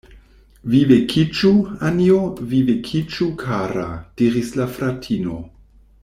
"Vi 0.73 0.79
vekiĝu, 0.91 1.49
Anjo, 1.89 2.15
vi 2.53 2.61
vekiĝu, 2.71 3.27
kara," 3.45 3.85
diris 4.23 4.49
la 4.61 4.67
fratino. 4.79 5.37